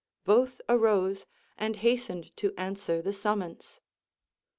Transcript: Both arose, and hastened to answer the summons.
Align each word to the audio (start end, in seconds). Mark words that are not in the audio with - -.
Both 0.25 0.61
arose, 0.67 1.27
and 1.59 1.75
hastened 1.75 2.35
to 2.37 2.55
answer 2.57 3.03
the 3.03 3.13
summons. 3.13 3.81